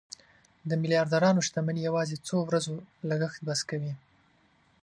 [0.69, 2.75] د میلیاردرانو شتمني یوازې څو ورځو
[3.09, 3.93] لګښت بس کوي.